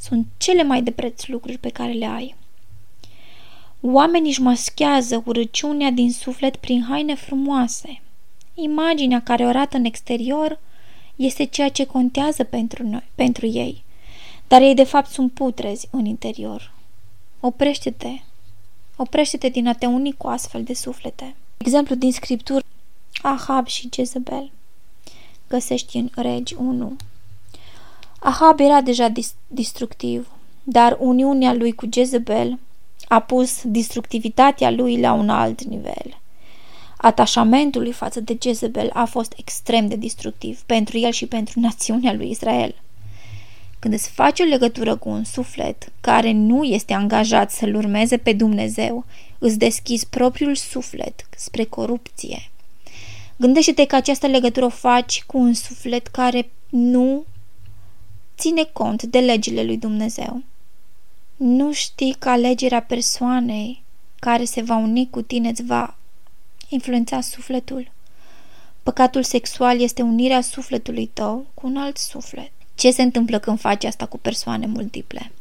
sunt 0.00 0.26
cele 0.36 0.62
mai 0.62 0.82
de 0.82 0.90
preț 0.90 1.26
lucruri 1.26 1.58
pe 1.58 1.68
care 1.68 1.92
le 1.92 2.06
ai. 2.06 2.34
Oamenii 3.80 4.30
își 4.30 4.42
maschează 4.42 5.22
urăciunea 5.26 5.90
din 5.90 6.12
suflet 6.12 6.56
prin 6.56 6.82
haine 6.88 7.14
frumoase. 7.14 8.00
Imaginea 8.54 9.22
care 9.22 9.44
o 9.44 9.48
arată 9.48 9.76
în 9.76 9.84
exterior 9.84 10.58
este 11.22 11.44
ceea 11.44 11.68
ce 11.68 11.86
contează 11.86 12.44
pentru 12.44 12.86
noi, 12.86 13.04
pentru 13.14 13.46
ei, 13.46 13.84
dar 14.48 14.62
ei 14.62 14.74
de 14.74 14.84
fapt 14.84 15.10
sunt 15.10 15.32
putrezi 15.32 15.88
în 15.90 16.04
interior. 16.04 16.72
Oprește-te, 17.40 18.20
oprește-te 18.96 19.48
din 19.48 19.68
a 19.68 19.72
te 19.72 19.86
uni 19.86 20.12
cu 20.12 20.26
astfel 20.26 20.62
de 20.62 20.74
suflete. 20.74 21.34
Exemplu 21.56 21.94
din 21.94 22.12
scriptură, 22.12 22.64
Ahab 23.22 23.66
și 23.66 23.88
Jezebel. 23.92 24.50
Găsești 25.48 25.96
în 25.96 26.10
Regi 26.14 26.54
1. 26.54 26.96
Ahab 28.18 28.60
era 28.60 28.80
deja 28.80 29.08
dis- 29.08 29.34
destructiv, 29.46 30.30
dar 30.62 30.96
uniunea 31.00 31.52
lui 31.52 31.72
cu 31.72 31.88
Jezebel 31.92 32.58
a 33.08 33.20
pus 33.20 33.62
destructivitatea 33.64 34.70
lui 34.70 35.00
la 35.00 35.12
un 35.12 35.28
alt 35.28 35.62
nivel. 35.62 36.21
Atașamentul 37.02 37.82
lui 37.82 37.92
față 37.92 38.20
de 38.20 38.36
Jezebel 38.42 38.90
a 38.92 39.04
fost 39.04 39.34
extrem 39.36 39.88
de 39.88 39.96
destructiv 39.96 40.60
pentru 40.66 40.98
el 40.98 41.10
și 41.10 41.26
pentru 41.26 41.60
națiunea 41.60 42.12
lui 42.12 42.30
Israel. 42.30 42.74
Când 43.78 43.94
îți 43.94 44.10
faci 44.10 44.40
o 44.40 44.44
legătură 44.44 44.96
cu 44.96 45.08
un 45.08 45.24
suflet 45.24 45.92
care 46.00 46.32
nu 46.32 46.64
este 46.64 46.92
angajat 46.92 47.50
să-L 47.50 47.74
urmeze 47.74 48.16
pe 48.16 48.32
Dumnezeu, 48.32 49.04
îți 49.38 49.58
deschizi 49.58 50.06
propriul 50.06 50.54
suflet 50.54 51.26
spre 51.36 51.64
corupție. 51.64 52.50
Gândește-te 53.36 53.84
că 53.84 53.96
această 53.96 54.26
legătură 54.26 54.64
o 54.64 54.68
faci 54.68 55.24
cu 55.26 55.38
un 55.38 55.54
suflet 55.54 56.06
care 56.06 56.50
nu 56.68 57.24
ține 58.38 58.62
cont 58.72 59.02
de 59.02 59.18
legile 59.18 59.62
lui 59.62 59.76
Dumnezeu. 59.76 60.42
Nu 61.36 61.72
știi 61.72 62.16
că 62.18 62.28
alegerea 62.28 62.82
persoanei 62.82 63.82
care 64.18 64.44
se 64.44 64.62
va 64.62 64.76
uni 64.76 65.10
cu 65.10 65.22
tine 65.22 65.48
îți 65.48 65.64
va 65.64 65.96
influența 66.72 67.20
sufletul. 67.20 67.90
Păcatul 68.82 69.22
sexual 69.22 69.80
este 69.80 70.02
unirea 70.02 70.40
sufletului 70.40 71.06
tău 71.06 71.46
cu 71.54 71.66
un 71.66 71.76
alt 71.76 71.96
suflet. 71.96 72.50
Ce 72.74 72.90
se 72.90 73.02
întâmplă 73.02 73.38
când 73.38 73.60
faci 73.60 73.84
asta 73.84 74.06
cu 74.06 74.18
persoane 74.18 74.66
multiple? 74.66 75.32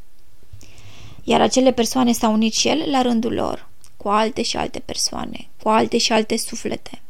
Iar 1.24 1.42
acele 1.42 1.72
persoane 1.72 2.12
s-au 2.12 2.34
unit 2.34 2.54
și 2.54 2.68
ele 2.68 2.86
la 2.86 3.02
rândul 3.02 3.34
lor, 3.34 3.70
cu 3.98 4.08
alte 4.08 4.42
și 4.42 4.58
alte 4.58 4.80
persoane, 4.80 5.48
cu 5.64 5.70
alte 5.70 5.98
și 5.98 6.12
alte 6.12 6.38
suflete. 6.38 7.02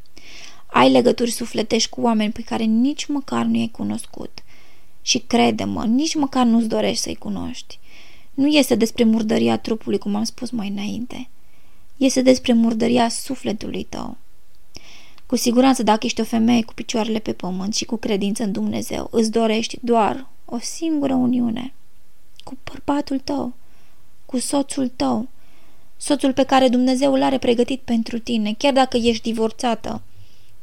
Ai 0.66 0.92
legături 0.92 1.32
sufletești 1.32 1.90
cu 1.90 2.02
oameni 2.02 2.32
pe 2.32 2.42
care 2.42 2.64
nici 2.64 3.06
măcar 3.06 3.46
nu 3.46 3.58
i-ai 3.58 3.72
cunoscut. 3.72 4.44
Și 5.02 5.20
crede-mă, 5.20 5.86
nici 5.86 6.16
măcar 6.16 6.46
nu-ți 6.46 6.68
dorești 6.68 7.04
să-i 7.04 7.16
cunoști. 7.16 7.80
Nu 8.34 8.48
este 8.48 8.76
despre 8.76 9.04
murdăria 9.04 9.58
trupului, 9.58 9.98
cum 9.98 10.16
am 10.16 10.24
spus 10.24 10.50
mai 10.50 10.68
înainte. 10.68 11.30
Este 12.02 12.22
despre 12.22 12.54
murdăria 12.54 13.10
sufletului 13.10 13.84
tău. 13.84 14.18
Cu 15.26 15.36
siguranță, 15.36 15.84
dacă 15.84 16.06
ești 16.06 16.22
o 16.22 16.24
femeie 16.24 16.64
cu 16.64 16.74
picioarele 16.74 17.20
pe 17.20 17.34
pământ 17.34 17.74
și 17.74 17.86
cu 17.86 17.96
credință 17.96 18.44
în 18.44 18.52
Dumnezeu, 18.52 19.08
îți 19.12 19.32
dorești 19.32 19.80
doar 19.82 20.28
o 20.46 20.58
singură 20.60 21.14
uniune. 21.14 21.74
Cu 22.44 22.58
bărbatul 22.64 23.20
tău, 23.20 23.54
cu 24.26 24.40
soțul 24.40 24.92
tău, 24.96 25.28
soțul 25.98 26.34
pe 26.34 26.44
care 26.44 26.68
Dumnezeu 26.68 27.14
îl 27.14 27.24
are 27.24 27.38
pregătit 27.38 27.82
pentru 27.82 28.20
tine, 28.20 28.54
chiar 28.58 28.74
dacă 28.74 28.98
ești 28.98 29.24
divorțată, 29.24 30.02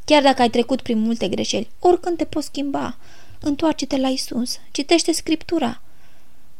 chiar 0.05 0.23
dacă 0.23 0.43
ai 0.43 0.51
trecut 0.51 0.81
prin 0.83 0.99
multe 0.99 1.29
greșeli, 1.29 1.71
oricând 1.79 2.17
te 2.17 2.25
poți 2.25 2.47
schimba, 2.47 2.97
întoarce-te 3.41 3.97
la 3.97 4.09
Isus, 4.09 4.59
citește 4.71 5.13
Scriptura, 5.13 5.83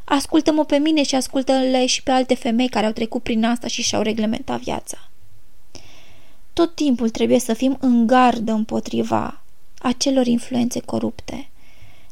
Ascultă-mă 0.09 0.65
pe 0.65 0.77
mine 0.77 1.03
și 1.03 1.15
ascultă-le 1.15 1.87
și 1.87 2.03
pe 2.03 2.11
alte 2.11 2.35
femei 2.35 2.69
care 2.69 2.87
au 2.87 2.93
trecut 2.93 3.23
prin 3.23 3.45
asta 3.45 3.67
și 3.67 3.83
și-au 3.83 4.03
reglementat 4.03 4.61
viața. 4.61 5.09
Tot 6.53 6.75
timpul 6.75 7.11
trebuie 7.11 7.39
să 7.39 7.55
fim 7.55 7.77
în 7.81 8.07
gardă 8.07 8.53
împotriva 8.53 9.41
acelor 9.79 10.27
influențe 10.27 10.81
corupte. 10.81 11.49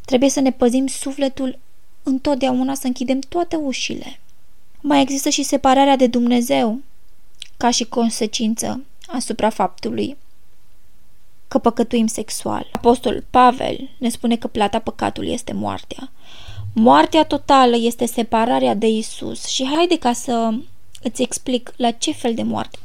Trebuie 0.05 0.31
să 0.31 0.41
ne 0.41 0.51
păzim 0.51 0.87
sufletul 0.87 1.59
întotdeauna 2.03 2.75
să 2.75 2.87
închidem 2.87 3.19
toate 3.19 3.57
ușile. 3.57 4.21
Mai 4.81 5.01
există 5.01 5.29
și 5.29 5.43
separarea 5.43 5.97
de 5.97 6.07
Dumnezeu, 6.07 6.81
ca 7.57 7.71
și 7.71 7.85
consecință 7.85 8.85
asupra 9.07 9.51
faptului 9.51 10.17
că 11.49 11.59
păcătuim 11.59 12.07
sexual. 12.07 12.69
Apostol 12.73 13.25
Pavel 13.31 13.91
ne 13.99 14.09
spune 14.09 14.37
că 14.37 14.47
plata 14.47 14.79
păcatului 14.79 15.33
este 15.33 15.53
moartea. 15.53 16.11
Moartea 16.79 17.25
totală 17.25 17.77
este 17.77 18.07
separarea 18.07 18.75
de 18.75 18.87
Isus 18.87 19.47
și 19.47 19.67
haide 19.75 19.99
ca 19.99 20.13
să 20.13 20.55
îți 21.03 21.23
explic 21.23 21.73
la 21.77 21.91
ce 21.91 22.13
fel 22.13 22.35
de 22.35 22.43
moarte. 22.43 22.79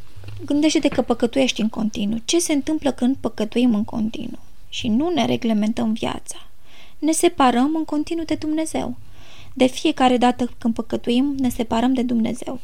Gândește-te 0.45 0.87
că 0.87 1.01
păcătuiești 1.01 1.61
în 1.61 1.69
continuu. 1.69 2.17
Ce 2.25 2.39
se 2.39 2.53
întâmplă 2.53 2.91
când 2.91 3.15
păcătuim 3.19 3.75
în 3.75 3.83
continuu? 3.83 4.39
Și 4.69 4.87
nu 4.87 5.09
ne 5.09 5.25
reglementăm 5.25 5.93
viața. 5.93 6.47
Ne 6.99 7.11
separăm 7.11 7.75
în 7.75 7.85
continuu 7.85 8.23
de 8.23 8.35
Dumnezeu. 8.35 8.95
De 9.53 9.65
fiecare 9.65 10.17
dată 10.17 10.51
când 10.57 10.73
păcătuim, 10.73 11.35
ne 11.37 11.49
separăm 11.49 11.93
de 11.93 12.01
Dumnezeu. 12.01 12.59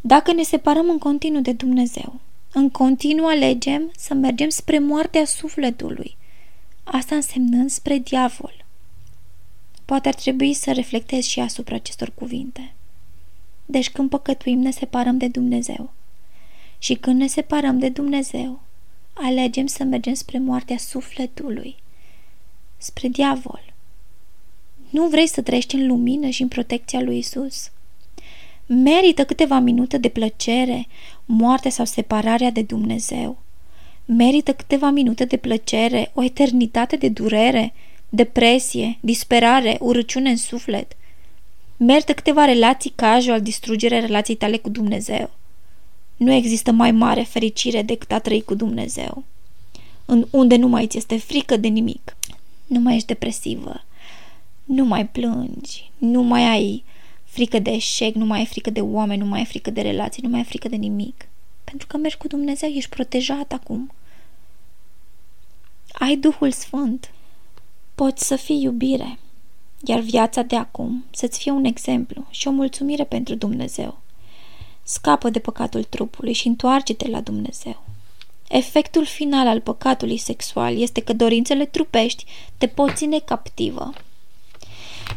Dacă 0.00 0.32
ne 0.32 0.42
separăm 0.42 0.88
în 0.90 0.98
continuu 0.98 1.40
de 1.40 1.52
Dumnezeu, 1.52 2.20
în 2.52 2.70
continuu 2.70 3.26
alegem 3.26 3.92
să 3.96 4.14
mergem 4.14 4.48
spre 4.48 4.78
moartea 4.78 5.24
sufletului, 5.24 6.16
asta 6.84 7.14
însemnând 7.14 7.70
spre 7.70 7.98
diavol. 7.98 8.63
Poate 9.84 10.08
ar 10.08 10.14
trebui 10.14 10.52
să 10.52 10.72
reflectezi 10.72 11.30
și 11.30 11.40
asupra 11.40 11.74
acestor 11.74 12.10
cuvinte. 12.14 12.72
Deci 13.66 13.90
când 13.90 14.08
păcătuim 14.08 14.58
ne 14.58 14.70
separăm 14.70 15.18
de 15.18 15.28
Dumnezeu. 15.28 15.92
Și 16.78 16.94
când 16.94 17.20
ne 17.20 17.26
separăm 17.26 17.78
de 17.78 17.88
Dumnezeu, 17.88 18.60
alegem 19.12 19.66
să 19.66 19.84
mergem 19.84 20.14
spre 20.14 20.38
moartea 20.38 20.76
sufletului, 20.76 21.76
spre 22.76 23.08
diavol. 23.08 23.72
Nu 24.90 25.08
vrei 25.08 25.26
să 25.26 25.42
trăiești 25.42 25.74
în 25.74 25.86
lumină 25.86 26.28
și 26.28 26.42
în 26.42 26.48
protecția 26.48 27.00
lui 27.00 27.18
Isus? 27.18 27.70
Merită 28.66 29.24
câteva 29.24 29.58
minute 29.58 29.98
de 29.98 30.08
plăcere, 30.08 30.86
moartea 31.24 31.70
sau 31.70 31.84
separarea 31.84 32.50
de 32.50 32.62
Dumnezeu. 32.62 33.38
Merită 34.04 34.52
câteva 34.52 34.90
minute 34.90 35.24
de 35.24 35.36
plăcere, 35.36 36.10
o 36.14 36.22
eternitate 36.22 36.96
de 36.96 37.08
durere, 37.08 37.72
depresie, 38.14 38.98
disperare, 39.00 39.76
urăciune 39.80 40.30
în 40.30 40.36
suflet. 40.36 40.96
Merită 41.76 42.12
câteva 42.12 42.44
relații 42.44 42.92
casual, 42.94 43.42
distrugerea 43.42 44.00
relației 44.00 44.36
tale 44.36 44.56
cu 44.56 44.68
Dumnezeu. 44.68 45.30
Nu 46.16 46.32
există 46.32 46.70
mai 46.70 46.90
mare 46.90 47.22
fericire 47.22 47.82
decât 47.82 48.12
a 48.12 48.18
trăi 48.18 48.42
cu 48.42 48.54
Dumnezeu. 48.54 49.24
În 50.04 50.26
unde 50.30 50.56
nu 50.56 50.68
mai 50.68 50.86
ți 50.86 50.96
este 50.96 51.18
frică 51.18 51.56
de 51.56 51.68
nimic. 51.68 52.16
Nu 52.66 52.80
mai 52.80 52.94
ești 52.94 53.06
depresivă. 53.06 53.84
Nu 54.64 54.84
mai 54.84 55.06
plângi. 55.06 55.90
Nu 55.98 56.22
mai 56.22 56.42
ai 56.42 56.84
frică 57.24 57.58
de 57.58 57.70
eșec, 57.70 58.14
nu 58.14 58.24
mai 58.24 58.38
ai 58.38 58.46
frică 58.46 58.70
de 58.70 58.80
oameni, 58.80 59.20
nu 59.20 59.26
mai 59.26 59.38
ai 59.38 59.44
frică 59.44 59.70
de 59.70 59.80
relații, 59.80 60.22
nu 60.22 60.28
mai 60.28 60.38
ai 60.38 60.44
frică 60.44 60.68
de 60.68 60.76
nimic. 60.76 61.28
Pentru 61.64 61.86
că 61.86 61.96
mergi 61.96 62.16
cu 62.16 62.26
Dumnezeu, 62.26 62.68
ești 62.68 62.90
protejat 62.90 63.52
acum. 63.52 63.92
Ai 65.92 66.16
Duhul 66.16 66.50
Sfânt. 66.50 67.13
Poți 67.94 68.26
să 68.26 68.36
fii 68.36 68.62
iubire, 68.62 69.18
iar 69.84 70.00
viața 70.00 70.42
de 70.42 70.56
acum 70.56 71.04
să-ți 71.10 71.38
fie 71.38 71.50
un 71.50 71.64
exemplu 71.64 72.26
și 72.30 72.48
o 72.48 72.50
mulțumire 72.50 73.04
pentru 73.04 73.34
Dumnezeu. 73.34 73.98
Scapă 74.82 75.30
de 75.30 75.38
păcatul 75.38 75.84
trupului 75.84 76.32
și 76.32 76.46
întoarce-te 76.46 77.08
la 77.08 77.20
Dumnezeu. 77.20 77.82
Efectul 78.48 79.04
final 79.04 79.46
al 79.46 79.60
păcatului 79.60 80.16
sexual 80.16 80.80
este 80.80 81.00
că 81.00 81.12
dorințele 81.12 81.64
trupești 81.64 82.24
te 82.58 82.66
pot 82.66 82.96
ține 82.96 83.18
captivă. 83.18 83.92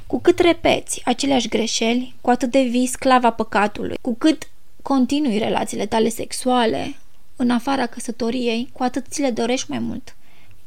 Cu 0.08 0.20
cât 0.20 0.40
repeți 0.40 1.02
aceleași 1.06 1.48
greșeli, 1.48 2.16
cu 2.22 2.30
atât 2.30 2.52
devii 2.52 2.88
sclava 2.88 3.32
păcatului. 3.32 3.98
Cu 4.02 4.16
cât 4.16 4.50
continui 4.82 5.38
relațiile 5.38 5.86
tale 5.86 6.10
sexuale 6.10 6.96
în 7.36 7.50
afara 7.50 7.86
căsătoriei, 7.86 8.70
cu 8.74 8.84
atât 8.84 9.06
ți 9.10 9.22
le 9.22 9.30
dorești 9.30 9.70
mai 9.70 9.80
mult. 9.80 10.16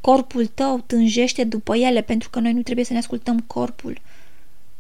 Corpul 0.01 0.47
tău 0.47 0.83
tânjește 0.87 1.45
după 1.45 1.77
ele 1.77 2.01
pentru 2.01 2.31
că 2.31 2.41
noi 2.41 2.53
nu 2.53 2.63
trebuie 2.63 2.85
să 2.85 2.93
ne 2.93 2.99
ascultăm 2.99 3.41
corpul. 3.41 4.01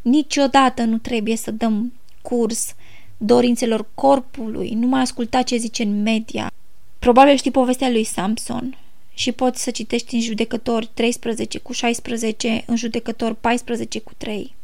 Niciodată 0.03 0.83
nu 0.83 0.99
trebuie 0.99 1.37
să 1.37 1.51
dăm 1.51 1.93
curs 2.23 2.75
dorințelor 3.17 3.87
corpului, 3.95 4.71
nu 4.71 4.87
mai 4.87 5.01
asculta 5.01 5.43
ce 5.43 5.57
zice 5.57 5.83
în 5.83 6.03
media. 6.03 6.51
Probabil 6.99 7.37
știi 7.37 7.51
povestea 7.51 7.91
lui 7.91 8.05
Samson 8.05 8.77
și 9.15 9.33
poți 9.33 9.63
să 9.63 9.71
citești 9.71 10.15
în 10.15 10.21
judecători 10.21 10.91
13 10.95 11.59
cu 11.59 11.73
16, 11.73 12.63
în 12.67 12.77
judecători 12.77 13.37
14 13.37 14.01
cu 14.01 14.13
3. 14.17 14.55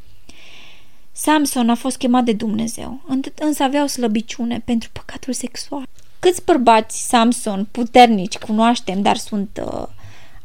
Samson 1.12 1.70
a 1.70 1.74
fost 1.74 1.96
chemat 1.96 2.24
de 2.24 2.32
Dumnezeu, 2.32 3.00
însă 3.38 3.62
avea 3.62 3.82
o 3.82 3.86
slăbiciune 3.86 4.62
pentru 4.64 4.88
păcatul 4.92 5.32
sexual. 5.32 5.82
Câți 6.18 6.44
bărbați 6.44 7.08
Samson 7.08 7.66
puternici 7.70 8.38
cunoaștem, 8.38 9.02
dar 9.02 9.16
sunt 9.16 9.62
uh, 9.64 9.86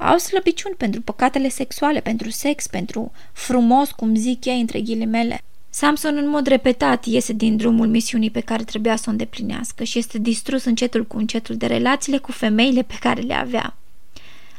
au 0.02 0.18
slăbiciuni 0.18 0.76
pentru 0.76 1.02
păcatele 1.02 1.50
sexuale, 1.50 2.00
pentru 2.00 2.30
sex, 2.30 2.68
pentru 2.68 3.12
frumos, 3.34 3.92
cum 3.92 4.16
zic 4.16 4.46
ei, 4.46 4.60
între 4.60 4.82
ghilimele. 4.82 5.42
Samson 5.70 6.18
în 6.18 6.30
mod 6.30 6.48
repetat 6.48 7.06
iese 7.06 7.34
din 7.34 7.58
drumul 7.58 7.88
misiunii 7.88 8.30
pe 8.30 8.40
care 8.40 8.64
trebuia 8.64 8.96
să 8.96 9.04
o 9.08 9.12
îndeplinească 9.12 9.84
și 9.84 9.98
este 9.98 10.20
distrus 10.20 10.64
încetul 10.64 11.06
cu 11.06 11.18
încetul 11.18 11.56
de 11.56 11.66
relațiile 11.66 12.18
cu 12.18 12.32
femeile 12.32 12.82
pe 12.82 12.98
care 13.00 13.22
le 13.22 13.34
avea. 13.34 13.76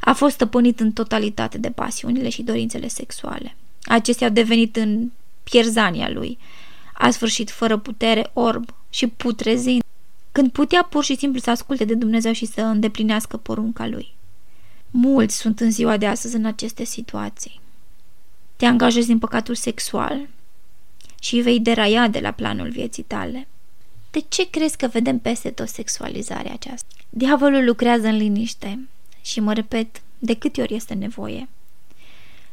A 0.01 0.13
fost 0.13 0.35
stăpânit 0.35 0.81
în 0.81 0.93
totalitate 0.93 1.59
de 1.59 1.71
pasiunile 1.71 2.29
și 2.29 2.43
dorințele 2.43 2.89
sexuale. 2.89 3.57
Acestea 3.85 4.27
au 4.27 4.33
devenit 4.33 4.77
în 4.77 5.11
pierzania 5.43 6.11
lui. 6.11 6.39
A 6.95 7.11
sfârșit 7.11 7.51
fără 7.51 7.77
putere, 7.77 8.31
orb 8.33 8.75
și 8.90 9.07
putrezind, 9.07 9.83
când 10.33 10.51
putea 10.51 10.83
pur 10.90 11.05
și 11.05 11.16
simplu 11.16 11.40
să 11.40 11.51
asculte 11.51 11.85
de 11.85 11.95
Dumnezeu 11.95 12.33
și 12.33 12.47
să 12.47 12.61
îndeplinească 12.61 13.37
porunca 13.37 13.87
lui. 13.87 14.14
Mulți 14.94 15.37
sunt 15.37 15.61
în 15.61 15.70
ziua 15.70 15.96
de 15.96 16.07
astăzi 16.07 16.37
în 16.37 16.44
aceste 16.44 16.85
situații. 16.85 17.61
Te 18.57 18.66
angajezi 18.66 19.11
în 19.11 19.18
păcatul 19.18 19.55
sexual 19.55 20.28
și 21.20 21.40
vei 21.40 21.61
deraia 21.61 22.09
de 22.09 22.18
la 22.18 22.31
planul 22.31 22.70
vieții 22.70 23.02
tale. 23.02 23.48
De 24.11 24.20
ce 24.28 24.50
crezi 24.50 24.76
că 24.76 24.87
vedem 24.87 25.18
peste 25.18 25.50
tot 25.50 25.68
sexualizarea 25.68 26.52
aceasta? 26.52 26.87
Diavolul 27.09 27.64
lucrează 27.64 28.07
în 28.07 28.16
liniște 28.16 28.88
și 29.22 29.40
mă 29.40 29.52
repet, 29.52 30.02
de 30.18 30.35
câte 30.35 30.61
ori 30.61 30.74
este 30.74 30.94
nevoie. 30.94 31.48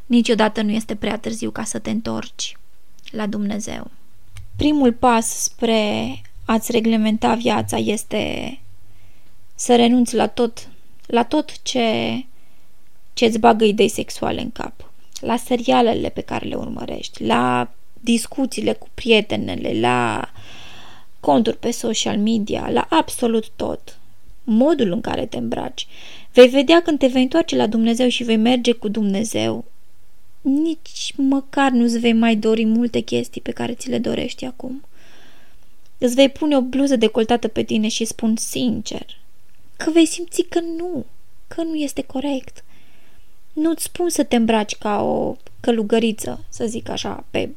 Niciodată 0.05 0.61
nu 0.61 0.71
este 0.71 0.95
prea 0.95 1.17
târziu 1.17 1.51
ca 1.51 1.63
să 1.63 1.79
te 1.79 1.89
întorci 1.89 2.57
la 3.11 3.27
Dumnezeu. 3.27 3.91
Primul 4.55 4.93
pas 4.93 5.43
spre 5.43 6.21
a-ți 6.45 6.71
reglementa 6.71 7.33
viața 7.33 7.77
este 7.77 8.59
să 9.55 9.75
renunți 9.75 10.15
la 10.15 10.27
tot, 10.27 10.69
la 11.05 11.23
tot 11.23 11.61
ce 11.61 12.25
ce 13.13 13.25
îți 13.25 13.39
bagă 13.39 13.65
idei 13.65 13.87
sexuale 13.87 14.41
în 14.41 14.51
cap, 14.51 14.91
la 15.19 15.37
serialele 15.37 16.09
pe 16.09 16.21
care 16.21 16.47
le 16.47 16.55
urmărești, 16.55 17.23
la 17.23 17.71
discuțiile 17.99 18.73
cu 18.73 18.87
prietenele, 18.93 19.79
la 19.79 20.29
conturi 21.19 21.57
pe 21.57 21.71
social 21.71 22.17
media, 22.17 22.69
la 22.69 22.87
absolut 22.89 23.49
tot. 23.55 23.99
Modul 24.43 24.91
în 24.91 25.01
care 25.01 25.25
te 25.25 25.37
îmbraci. 25.37 25.87
Vei 26.33 26.47
vedea 26.47 26.81
când 26.81 26.99
te 26.99 27.07
vei 27.07 27.21
întoarce 27.21 27.55
la 27.55 27.67
Dumnezeu 27.67 28.07
și 28.07 28.23
vei 28.23 28.37
merge 28.37 28.71
cu 28.71 28.87
Dumnezeu. 28.87 29.65
Nici 30.41 31.13
măcar 31.15 31.71
nu-ți 31.71 31.99
vei 31.99 32.13
mai 32.13 32.35
dori 32.35 32.65
multe 32.65 32.99
chestii 32.99 33.41
pe 33.41 33.51
care 33.51 33.73
ți 33.73 33.89
le 33.89 33.97
dorești 33.97 34.45
acum. 34.45 34.83
Îți 35.97 36.15
vei 36.15 36.29
pune 36.29 36.57
o 36.57 36.61
bluză 36.61 36.95
decoltată 36.95 37.47
pe 37.47 37.63
tine 37.63 37.87
și 37.87 38.05
spun 38.05 38.35
sincer 38.35 39.17
că 39.77 39.91
vei 39.91 40.05
simți 40.05 40.41
că 40.41 40.59
nu, 40.59 41.05
că 41.47 41.63
nu 41.63 41.75
este 41.75 42.01
corect. 42.01 42.63
Nu-ți 43.53 43.83
spun 43.83 44.09
să 44.09 44.23
te 44.23 44.35
îmbraci 44.35 44.75
ca 44.75 45.01
o 45.01 45.35
călugăriță, 45.59 46.45
să 46.49 46.65
zic 46.65 46.89
așa, 46.89 47.23
pe 47.29 47.49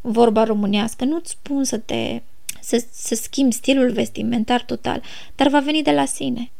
vorba 0.00 0.44
românească. 0.44 1.04
Nu-ți 1.04 1.30
spun 1.30 1.64
să 1.64 1.78
te 1.78 2.20
să, 2.60 2.84
să 2.92 3.14
schimbi 3.14 3.54
stilul 3.54 3.90
vestimentar 3.90 4.62
total, 4.62 5.02
dar 5.36 5.48
va 5.48 5.60
veni 5.60 5.82
de 5.82 5.90
la 5.90 6.04
sine. 6.04 6.50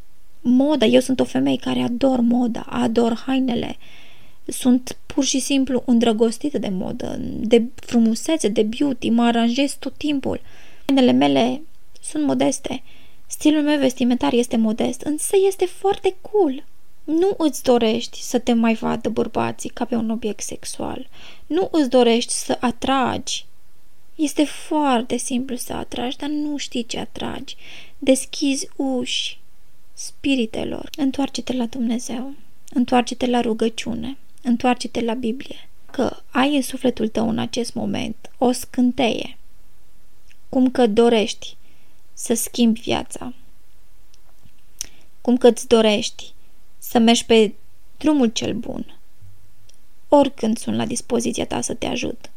Moda, 0.40 0.86
eu 0.86 1.00
sunt 1.00 1.20
o 1.20 1.24
femeie 1.24 1.56
care 1.56 1.80
ador 1.80 2.20
moda, 2.20 2.66
ador 2.68 3.22
hainele, 3.26 3.76
sunt 4.46 4.96
pur 5.06 5.24
și 5.24 5.38
simplu 5.38 5.82
îndrăgostită 5.86 6.58
de 6.58 6.68
modă, 6.68 7.18
de 7.40 7.62
frumusețe, 7.74 8.48
de 8.48 8.62
beauty, 8.62 9.10
mă 9.10 9.22
aranjez 9.22 9.74
tot 9.78 9.94
timpul. 9.96 10.40
Hainele 10.86 11.12
mele 11.12 11.62
sunt 12.02 12.24
modeste, 12.24 12.82
stilul 13.26 13.62
meu 13.62 13.78
vestimentar 13.78 14.32
este 14.32 14.56
modest, 14.56 15.00
însă 15.00 15.36
este 15.46 15.64
foarte 15.64 16.14
cool. 16.20 16.64
Nu 17.04 17.34
îți 17.38 17.62
dorești 17.62 18.20
să 18.22 18.38
te 18.38 18.52
mai 18.52 18.74
vadă 18.74 19.08
bărbații 19.08 19.70
ca 19.70 19.84
pe 19.84 19.94
un 19.94 20.10
obiect 20.10 20.40
sexual. 20.40 21.08
Nu 21.46 21.68
îți 21.72 21.88
dorești 21.88 22.32
să 22.32 22.56
atragi. 22.60 23.46
Este 24.14 24.44
foarte 24.44 25.16
simplu 25.16 25.56
să 25.56 25.72
atragi, 25.72 26.16
dar 26.16 26.28
nu 26.28 26.56
știi 26.56 26.86
ce 26.86 26.98
atragi. 26.98 27.56
Deschizi 27.98 28.68
uși 28.76 29.38
spiritelor. 29.92 30.90
Întoarce-te 30.96 31.52
la 31.52 31.66
Dumnezeu. 31.66 32.34
Întoarce-te 32.70 33.26
la 33.26 33.40
rugăciune. 33.40 34.16
Întoarce-te 34.42 35.00
la 35.00 35.14
Biblie. 35.14 35.68
Că 35.90 36.16
ai 36.30 36.56
în 36.56 36.62
sufletul 36.62 37.08
tău 37.08 37.28
în 37.28 37.38
acest 37.38 37.74
moment 37.74 38.30
o 38.38 38.52
scânteie. 38.52 39.36
Cum 40.48 40.70
că 40.70 40.86
dorești 40.86 41.56
să 42.12 42.34
schimbi 42.34 42.80
viața. 42.80 43.32
Cum 45.20 45.36
că 45.36 45.48
îți 45.48 45.68
dorești 45.68 46.32
să 46.82 46.98
mergi 46.98 47.24
pe 47.24 47.52
drumul 47.98 48.26
cel 48.26 48.52
bun. 48.52 48.98
Oricând 50.08 50.58
sunt 50.58 50.76
la 50.76 50.86
dispoziția 50.86 51.46
ta 51.46 51.60
să 51.60 51.74
te 51.74 51.86
ajut. 51.86 52.30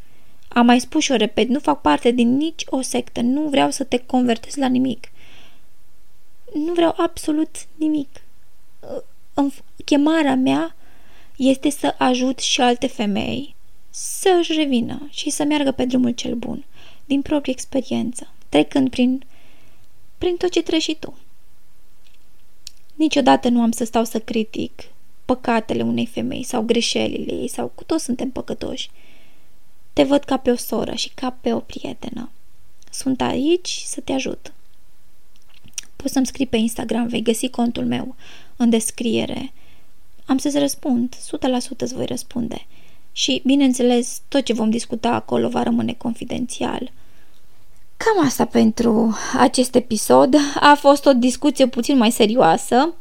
Am 0.47 0.65
mai 0.65 0.79
spus 0.79 1.03
și 1.03 1.11
o 1.11 1.15
repet, 1.15 1.47
nu 1.47 1.59
fac 1.59 1.81
parte 1.81 2.11
din 2.11 2.35
nici 2.35 2.63
o 2.65 2.81
sectă, 2.81 3.21
nu 3.21 3.41
vreau 3.41 3.71
să 3.71 3.83
te 3.83 3.97
convertezi 3.97 4.59
la 4.59 4.67
nimic. 4.67 5.11
Nu 6.53 6.73
vreau 6.73 6.93
absolut 6.97 7.55
nimic. 7.75 8.21
În 9.33 9.51
chemarea 9.85 10.35
mea 10.35 10.75
este 11.35 11.69
să 11.69 11.95
ajut 11.97 12.39
și 12.39 12.61
alte 12.61 12.87
femei 12.87 13.55
să 13.89 14.35
își 14.39 14.53
revină 14.53 15.07
și 15.09 15.29
să 15.29 15.43
meargă 15.43 15.71
pe 15.71 15.85
drumul 15.85 16.11
cel 16.11 16.35
bun, 16.35 16.65
din 17.05 17.21
proprie 17.21 17.53
experiență, 17.53 18.27
trecând 18.49 18.89
prin, 18.89 19.23
prin 20.17 20.35
tot 20.35 20.51
ce 20.51 20.61
treci 20.61 20.81
și 20.81 20.95
tu. 20.99 21.17
Niciodată 23.03 23.49
nu 23.49 23.61
am 23.61 23.71
să 23.71 23.83
stau 23.83 24.03
să 24.03 24.19
critic 24.19 24.71
păcatele 25.25 25.83
unei 25.83 26.05
femei 26.05 26.43
sau 26.43 26.61
greșelile 26.61 27.33
ei 27.33 27.47
sau 27.47 27.71
cu 27.75 27.83
toți 27.83 28.03
suntem 28.03 28.29
păcătoși. 28.29 28.89
Te 29.93 30.03
văd 30.03 30.23
ca 30.23 30.37
pe 30.37 30.51
o 30.51 30.55
soră 30.55 30.93
și 30.93 31.09
ca 31.09 31.37
pe 31.41 31.53
o 31.53 31.59
prietenă. 31.59 32.29
Sunt 32.91 33.21
aici 33.21 33.83
să 33.85 34.01
te 34.01 34.13
ajut. 34.13 34.53
Poți 35.95 36.13
să-mi 36.13 36.25
scrii 36.25 36.47
pe 36.47 36.57
Instagram, 36.57 37.07
vei 37.07 37.21
găsi 37.21 37.49
contul 37.49 37.85
meu 37.85 38.15
în 38.55 38.69
descriere. 38.69 39.51
Am 40.25 40.37
să-ți 40.37 40.59
răspund, 40.59 41.15
100% 41.15 41.77
îți 41.77 41.93
voi 41.93 42.05
răspunde. 42.05 42.65
Și, 43.11 43.41
bineînțeles, 43.45 44.21
tot 44.27 44.43
ce 44.45 44.53
vom 44.53 44.69
discuta 44.69 45.09
acolo 45.09 45.49
va 45.49 45.63
rămâne 45.63 45.93
confidențial. 45.93 46.91
Cam 47.97 48.25
asta 48.25 48.45
pentru 48.45 49.17
acest 49.37 49.75
episod. 49.75 50.35
A 50.59 50.75
fost 50.79 51.05
o 51.05 51.13
discuție 51.13 51.67
puțin 51.67 51.97
mai 51.97 52.11
serioasă, 52.11 52.93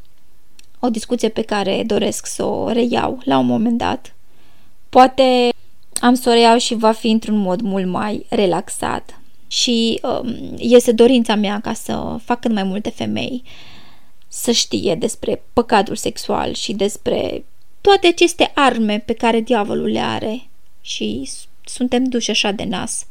o 0.81 0.89
discuție 0.89 1.29
pe 1.29 1.43
care 1.43 1.83
doresc 1.87 2.27
să 2.27 2.45
o 2.45 2.71
reiau 2.71 3.21
la 3.25 3.39
un 3.39 3.47
moment 3.47 3.79
dat. 3.79 4.15
Poate 4.89 5.49
am 6.01 6.15
să 6.15 6.29
o 6.29 6.33
reiau 6.33 6.59
și 6.59 6.75
va 6.75 6.93
fi 6.93 7.11
într-un 7.11 7.37
mod 7.37 7.61
mult 7.61 7.87
mai 7.87 8.27
relaxat. 8.29 9.21
Și 9.47 10.01
um, 10.03 10.55
este 10.59 10.93
dorința 10.93 11.35
mea 11.35 11.61
ca 11.61 11.73
să 11.73 12.17
fac 12.25 12.41
cât 12.41 12.53
mai 12.53 12.63
multe 12.63 12.91
femei 12.91 13.43
să 14.29 14.51
știe 14.51 14.95
despre 14.95 15.43
păcatul 15.53 15.97
sexual 15.97 16.55
și 16.55 16.73
despre 16.73 17.45
toate 17.81 18.07
aceste 18.07 18.51
arme 18.55 18.99
pe 18.99 19.13
care 19.13 19.41
diavolul 19.41 19.89
le 19.89 20.01
are 20.01 20.47
și 20.81 21.31
suntem 21.65 22.05
duși 22.05 22.31
așa 22.31 22.51
de 22.51 22.65
nas 22.65 23.07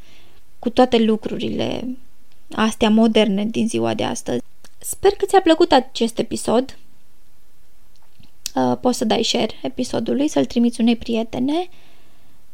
cu 0.62 0.70
toate 0.70 0.98
lucrurile 0.98 1.98
astea 2.56 2.90
moderne 2.90 3.46
din 3.46 3.68
ziua 3.68 3.94
de 3.94 4.04
astăzi. 4.04 4.42
Sper 4.78 5.12
că 5.12 5.26
ți-a 5.26 5.42
plăcut 5.42 5.72
acest 5.72 6.18
episod. 6.18 6.78
Uh, 8.56 8.78
poți 8.82 8.98
să 8.98 9.06
dai 9.06 9.24
share 9.24 9.60
episodului, 9.62 10.28
să-l 10.28 10.46
trimiți 10.46 10.82
unei 10.82 10.96
prietene 10.96 11.70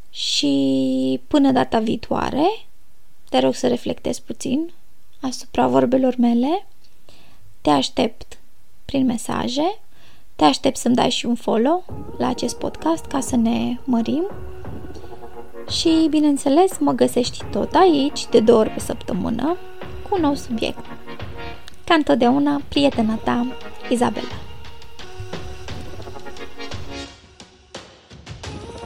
și 0.09 1.21
până 1.27 1.51
data 1.51 1.79
viitoare 1.79 2.67
te 3.29 3.39
rog 3.39 3.53
să 3.53 3.67
reflectezi 3.67 4.21
puțin 4.21 4.71
asupra 5.21 5.67
vorbelor 5.67 6.15
mele. 6.17 6.67
Te 7.61 7.69
aștept 7.69 8.37
prin 8.85 9.05
mesaje. 9.05 9.79
Te 10.35 10.43
aștept 10.43 10.77
să-mi 10.77 10.95
dai 10.95 11.09
și 11.09 11.25
un 11.25 11.35
follow 11.35 11.83
la 12.17 12.27
acest 12.27 12.57
podcast 12.57 13.05
ca 13.05 13.19
să 13.19 13.35
ne 13.35 13.77
mărim. 13.83 14.23
Și, 15.69 16.07
bineînțeles, 16.09 16.77
mă 16.79 16.91
găsești 16.91 17.43
tot 17.51 17.73
aici, 17.73 18.27
de 18.29 18.39
două 18.39 18.59
ori 18.59 18.69
pe 18.69 18.79
săptămână, 18.79 19.57
cu 20.09 20.15
un 20.15 20.21
nou 20.21 20.35
subiect. 20.35 20.85
Ca 21.83 21.93
întotdeauna, 21.93 22.61
prietena 22.67 23.13
ta, 23.23 23.47
Izabela. 23.89 24.25